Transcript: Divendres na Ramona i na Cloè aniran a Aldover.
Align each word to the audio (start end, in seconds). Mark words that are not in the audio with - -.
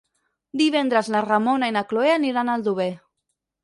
Divendres 0.61 1.11
na 1.17 1.23
Ramona 1.27 1.71
i 1.73 1.79
na 1.79 1.87
Cloè 1.93 2.13
aniran 2.19 2.49
a 2.57 2.61
Aldover. 2.61 2.93